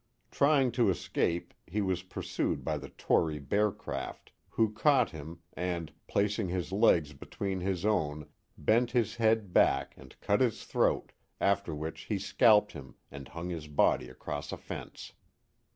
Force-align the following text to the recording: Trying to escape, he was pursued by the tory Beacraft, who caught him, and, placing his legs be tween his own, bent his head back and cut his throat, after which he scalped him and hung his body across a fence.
Trying 0.31 0.71
to 0.71 0.89
escape, 0.89 1.53
he 1.67 1.79
was 1.79 2.01
pursued 2.01 2.63
by 2.63 2.79
the 2.79 2.89
tory 2.89 3.37
Beacraft, 3.39 4.31
who 4.49 4.73
caught 4.73 5.11
him, 5.11 5.41
and, 5.53 5.93
placing 6.07 6.49
his 6.49 6.71
legs 6.71 7.13
be 7.13 7.27
tween 7.27 7.59
his 7.59 7.85
own, 7.85 8.25
bent 8.57 8.93
his 8.93 9.17
head 9.17 9.53
back 9.53 9.93
and 9.95 10.19
cut 10.19 10.41
his 10.41 10.63
throat, 10.65 11.11
after 11.39 11.75
which 11.75 12.05
he 12.05 12.17
scalped 12.17 12.71
him 12.71 12.95
and 13.11 13.27
hung 13.27 13.49
his 13.51 13.67
body 13.67 14.09
across 14.09 14.51
a 14.51 14.57
fence. 14.57 15.13